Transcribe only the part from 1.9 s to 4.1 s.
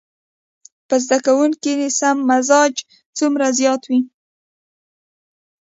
سم مزاج څومره زيات وي.